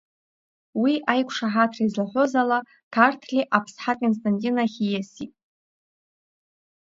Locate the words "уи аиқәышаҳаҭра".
0.81-1.83